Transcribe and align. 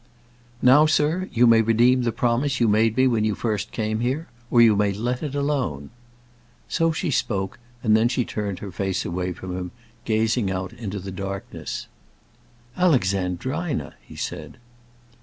"Now, 0.63 0.87
sir, 0.87 1.29
you 1.31 1.45
may 1.45 1.61
redeem 1.61 2.01
the 2.01 2.11
promise 2.11 2.59
you 2.59 2.67
made 2.67 2.97
me 2.97 3.05
when 3.05 3.23
you 3.23 3.35
first 3.35 3.71
came 3.71 3.99
here, 3.99 4.29
or 4.49 4.59
you 4.59 4.75
may 4.75 4.93
let 4.93 5.21
it 5.21 5.35
alone." 5.35 5.91
So 6.67 6.91
she 6.91 7.11
spoke, 7.11 7.59
and 7.83 7.95
then 7.95 8.09
she 8.09 8.25
turned 8.25 8.57
her 8.65 8.71
face 8.71 9.05
away 9.05 9.31
from 9.31 9.55
him, 9.55 9.69
gazing 10.05 10.49
out 10.49 10.73
into 10.73 10.97
the 10.99 11.11
darkness. 11.11 11.85
"Alexandrina!" 12.75 13.93
he 14.01 14.15
said. 14.15 14.57